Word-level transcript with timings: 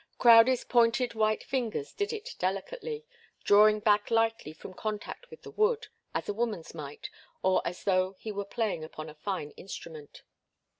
Crowdie's 0.17 0.63
pointed 0.63 1.13
white 1.13 1.43
fingers 1.43 1.93
did 1.93 2.11
it 2.11 2.33
delicately, 2.39 3.05
drawing 3.43 3.79
back 3.79 4.09
lightly 4.09 4.51
from 4.51 4.73
contact 4.73 5.29
with 5.29 5.43
the 5.43 5.51
wood, 5.51 5.89
as 6.15 6.27
a 6.27 6.33
woman's 6.33 6.73
might, 6.73 7.11
or 7.43 7.61
as 7.67 7.83
though 7.83 8.15
he 8.17 8.31
were 8.31 8.43
playing 8.43 8.83
upon 8.83 9.09
a 9.09 9.13
fine 9.13 9.51
instrument. 9.57 10.23